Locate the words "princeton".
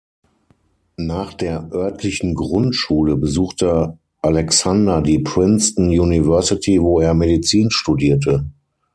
5.19-5.89